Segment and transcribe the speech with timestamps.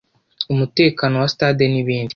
[0.53, 2.09] umutekano wa stade n’ibindi